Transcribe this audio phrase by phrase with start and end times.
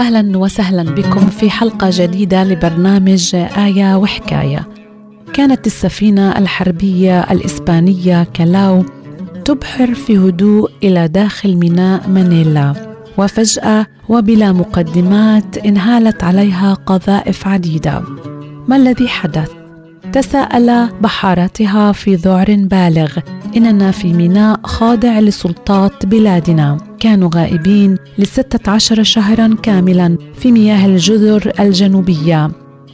[0.00, 4.68] أهلا وسهلا بكم في حلقة جديدة لبرنامج إيه وحكاية.
[5.32, 8.84] كانت السفينة الحربية الإسبانية كلاو
[9.44, 12.72] تبحر في هدوء إلى داخل ميناء مانيلا
[13.18, 18.02] وفجأة وبلا مقدمات انهالت عليها قذائف عديدة.
[18.68, 19.50] ما الذي حدث؟
[20.12, 23.18] تساءل بحارتها في ذعر بالغ
[23.56, 26.76] إننا في ميناء خاضع لسلطات بلادنا.
[27.00, 32.50] كانوا غائبين لستة عشر شهرا كاملا في مياه الجزر الجنوبية.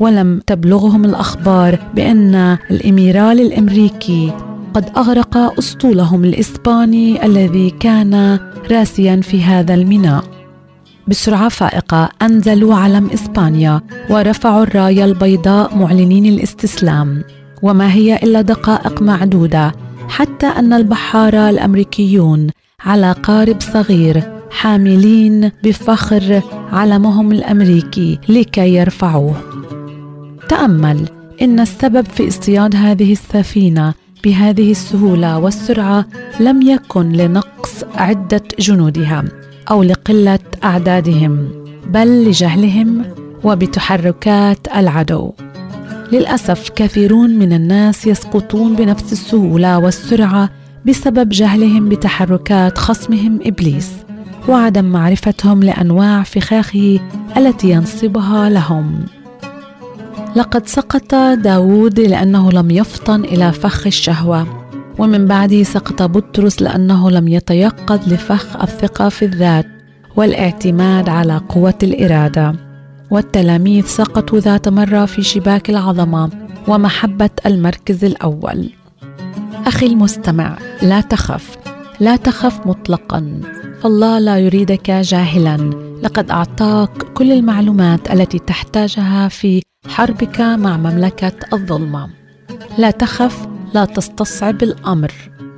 [0.00, 4.32] ولم تبلغهم الأخبار بأن الإميرال الأمريكي
[4.74, 8.38] قد أغرق أسطولهم الإسباني الذي كان
[8.70, 10.24] راسيا في هذا الميناء.
[11.08, 13.80] بسرعة فائقة أنزلوا علم إسبانيا
[14.10, 17.24] ورفعوا الراية البيضاء معلنين الاستسلام.
[17.62, 19.72] وما هي إلا دقائق معدودة
[20.08, 22.46] حتى أن البحارة الأمريكيون
[22.84, 26.42] على قارب صغير حاملين بفخر
[26.72, 29.34] علمهم الأمريكي لكي يرفعوه.
[30.48, 31.08] تأمل
[31.42, 36.06] إن السبب في اصطياد هذه السفينة بهذه السهولة والسرعة
[36.40, 39.24] لم يكن لنقص عدة جنودها
[39.70, 41.48] أو لقلة أعدادهم
[41.90, 43.04] بل لجهلهم
[43.44, 45.32] وبتحركات العدو.
[46.12, 50.50] للأسف كثيرون من الناس يسقطون بنفس السهولة والسرعة
[50.86, 53.92] بسبب جهلهم بتحركات خصمهم إبليس
[54.48, 57.00] وعدم معرفتهم لأنواع فخاخه
[57.36, 59.04] التي ينصبها لهم.
[60.36, 64.46] لقد سقط داود لأنه لم يفطن إلى فخ الشهوة
[64.98, 69.66] ومن بعده سقط بطرس لأنه لم يتيقظ لفخ الثقة في الذات
[70.16, 72.67] والإعتماد على قوة الإرادة.
[73.10, 76.30] والتلاميذ سقطوا ذات مرة في شباك العظمة
[76.68, 78.70] ومحبة المركز الأول.
[79.66, 81.58] أخي المستمع لا تخف
[82.00, 83.40] لا تخف مطلقا.
[83.82, 85.70] فالله لا يريدك جاهلا.
[86.02, 92.08] لقد أعطاك كل المعلومات التي تحتاجها في حربك مع مملكة الظلمة
[92.78, 95.12] لا تخف لا تستصعب الأمر.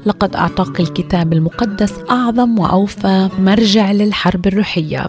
[0.07, 5.09] لقد أعطاك الكتاب المقدس أعظم وأوفى مرجع للحرب الروحية.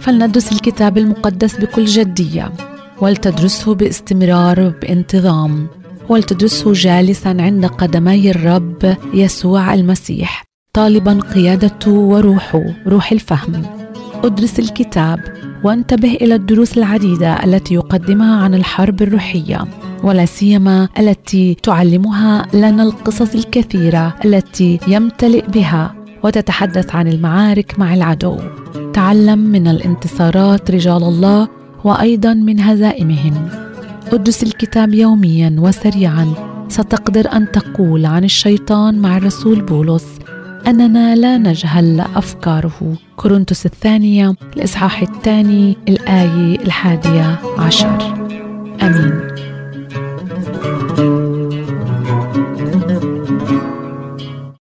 [0.00, 2.52] فلندرس الكتاب المقدس بكل جدية
[3.00, 5.66] ولتدرسه باستمرار وبانتظام
[6.08, 13.62] ولتدرسه جالسا عند قدمي الرب يسوع المسيح طالبا قيادته وروحه روح الفهم.
[14.24, 15.20] أدرس الكتاب
[15.64, 19.64] وانتبه إلى الدروس العديدة التي يقدمها عن الحرب الروحية
[20.02, 28.38] ولا سيما التي تعلمها لنا القصص الكثيرة التي يمتلئ بها وتتحدث عن المعارك مع العدو.
[28.98, 31.48] تعلم من الانتصارات رجال الله
[31.84, 33.48] وأيضا من هزائمهم.
[34.12, 36.34] ادرس الكتاب يوميا وسريعا.
[36.68, 40.06] ستقدر أن تقول عن الشيطان مع الرسول بولس
[40.66, 42.96] أننا لا نجهل أفكاره.
[43.16, 48.14] كورنثوس الثانية الإصحاح الثاني الآية الحادية عشر.
[48.82, 49.17] آمين.